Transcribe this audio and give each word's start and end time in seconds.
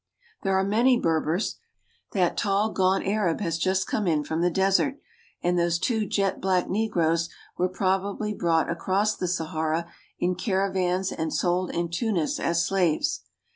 There 0.41 0.57
are 0.57 0.63
many 0.63 0.99
Berbers; 0.99 1.57
that 2.13 2.35
tall 2.35 2.71
gaunt 2.71 3.05
Arab 3.05 3.39
has 3.41 3.59
just 3.59 3.85
come 3.85 4.07
in 4.07 4.23
from 4.23 4.41
the 4.41 4.49
desert, 4.49 4.95
and 5.43 5.59
those, 5.59 5.77
two 5.77 6.07
jet 6.07 6.41
black 6.41 6.67
negroes; 6.67 7.29
probably 7.73 8.33
brought 8.33 8.67
across 8.67 9.15
the 9.15 9.27
Sahara 9.27 9.85
in 10.17 10.33
caravans 10.33 11.11
and 11.11 11.31
sold 11.31 11.69
in 11.69 11.87
Tunis 11.89 12.39
as 12.39 12.65
slaves. 12.65 13.25